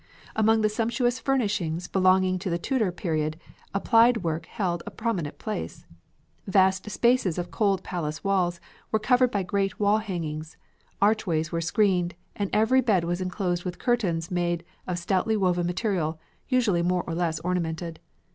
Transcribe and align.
Among 0.35 0.61
the 0.61 0.67
sumptuous 0.67 1.19
furnishings 1.19 1.87
belonging 1.87 2.39
to 2.39 2.49
the 2.49 2.57
Tudor 2.57 2.91
period, 2.91 3.39
applied 3.71 4.23
work 4.23 4.47
held 4.47 4.81
a 4.83 4.89
prominent 4.89 5.37
place. 5.37 5.85
Vast 6.47 6.89
spaces 6.89 7.37
of 7.37 7.51
cold 7.51 7.83
palace 7.83 8.23
walls 8.23 8.59
were 8.91 8.97
covered 8.97 9.29
by 9.29 9.43
great 9.43 9.79
wall 9.79 9.99
hangings, 9.99 10.57
archways 11.03 11.51
were 11.51 11.61
screened, 11.61 12.15
and 12.35 12.49
every 12.51 12.81
bed 12.81 13.03
was 13.03 13.21
enclosed 13.21 13.63
with 13.63 13.77
curtains 13.77 14.31
made 14.31 14.63
of 14.87 14.97
stoutly 14.97 15.37
woven 15.37 15.67
material, 15.67 16.19
usually 16.47 16.81
more 16.81 17.03
or 17.05 17.13
less 17.13 17.39
ornamented. 17.41 17.99